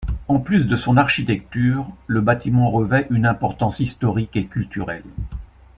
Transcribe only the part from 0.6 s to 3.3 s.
de son architecture, le bâtiment revêt une